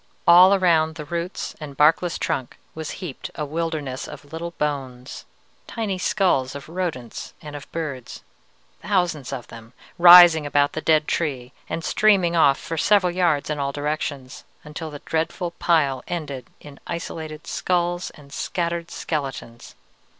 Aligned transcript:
"All 0.27 0.55
around 0.55 0.95
the 0.95 1.05
roots 1.05 1.55
and 1.59 1.77
barkless 1.77 2.17
trunk 2.17 2.57
was 2.73 2.89
heaped 3.05 3.29
a 3.35 3.45
wilderness 3.45 4.07
of 4.07 4.33
little 4.33 4.49
bones. 4.57 5.25
Tiny 5.67 5.99
skulls 5.99 6.55
of 6.55 6.67
rodents 6.67 7.35
and 7.39 7.55
of 7.55 7.71
birds, 7.71 8.23
thousands 8.81 9.31
of 9.31 9.45
them, 9.49 9.73
rising 9.99 10.43
about 10.47 10.73
the 10.73 10.81
dead 10.81 11.07
tree 11.07 11.53
and 11.69 11.83
streaming 11.83 12.35
off 12.35 12.57
for 12.57 12.77
several 12.77 13.13
yards 13.13 13.51
in 13.51 13.59
all 13.59 13.71
directions, 13.71 14.43
until 14.63 14.89
the 14.89 15.03
dreadful 15.05 15.51
pile 15.59 16.03
ended 16.07 16.47
in 16.59 16.79
isolated 16.87 17.45
skulls 17.45 18.09
and 18.09 18.33
scattered 18.33 18.89
skeletons. 18.89 19.75